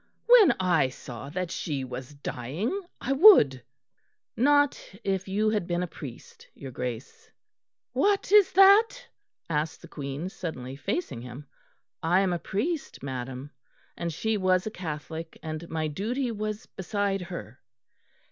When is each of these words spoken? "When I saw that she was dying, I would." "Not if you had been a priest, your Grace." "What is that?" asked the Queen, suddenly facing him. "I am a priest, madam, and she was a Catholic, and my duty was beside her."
"When 0.25 0.55
I 0.59 0.89
saw 0.89 1.29
that 1.29 1.51
she 1.51 1.83
was 1.83 2.15
dying, 2.15 2.81
I 2.99 3.11
would." 3.13 3.61
"Not 4.35 4.81
if 5.03 5.27
you 5.27 5.51
had 5.51 5.67
been 5.67 5.83
a 5.83 5.87
priest, 5.87 6.47
your 6.55 6.71
Grace." 6.71 7.29
"What 7.93 8.31
is 8.31 8.51
that?" 8.53 8.93
asked 9.47 9.83
the 9.83 9.87
Queen, 9.87 10.29
suddenly 10.29 10.75
facing 10.75 11.21
him. 11.21 11.45
"I 12.01 12.21
am 12.21 12.33
a 12.33 12.39
priest, 12.39 13.03
madam, 13.03 13.51
and 13.95 14.11
she 14.11 14.37
was 14.37 14.65
a 14.65 14.71
Catholic, 14.71 15.37
and 15.43 15.69
my 15.69 15.87
duty 15.87 16.31
was 16.31 16.65
beside 16.65 17.21
her." 17.21 17.59